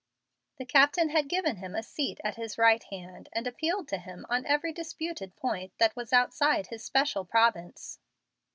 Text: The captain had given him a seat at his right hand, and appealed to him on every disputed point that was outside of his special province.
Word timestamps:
The 0.57 0.65
captain 0.65 1.09
had 1.09 1.27
given 1.29 1.57
him 1.57 1.75
a 1.75 1.83
seat 1.83 2.19
at 2.23 2.35
his 2.35 2.57
right 2.57 2.81
hand, 2.85 3.29
and 3.33 3.45
appealed 3.45 3.87
to 3.89 3.99
him 3.99 4.25
on 4.31 4.47
every 4.47 4.73
disputed 4.73 5.35
point 5.35 5.73
that 5.77 5.95
was 5.95 6.11
outside 6.11 6.61
of 6.65 6.69
his 6.69 6.83
special 6.83 7.23
province. 7.23 7.99